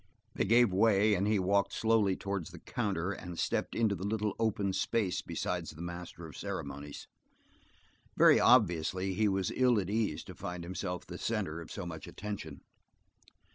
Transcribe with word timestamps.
They 0.33 0.45
gave 0.45 0.73
way 0.73 1.13
and 1.13 1.27
he 1.27 1.37
walked 1.37 1.71
slowly 1.71 2.15
towards 2.15 2.49
the 2.49 2.57
counter 2.59 3.11
and 3.11 3.37
stepped 3.37 3.75
into 3.75 3.93
the 3.93 4.03
little 4.03 4.33
open 4.39 4.73
space 4.73 5.21
beside 5.21 5.67
the 5.67 5.79
master 5.83 6.25
of 6.25 6.35
ceremonies. 6.35 7.07
Very 8.17 8.39
obviously 8.39 9.13
he 9.13 9.27
was 9.27 9.51
ill 9.51 9.79
at 9.79 9.91
ease 9.91 10.23
to 10.23 10.33
find 10.33 10.63
himself 10.63 11.05
the 11.05 11.19
center 11.19 11.61
of 11.61 11.71
so 11.71 11.85
much 11.85 12.07
attention. 12.07 12.61